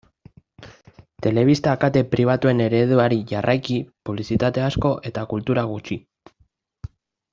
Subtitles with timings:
[1.25, 3.77] Telebista kate pribatuen ereduari jarraiki
[4.09, 5.99] publizitate asko eta kultura gutxi.